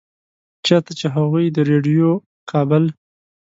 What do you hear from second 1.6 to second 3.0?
ريډيؤ کابل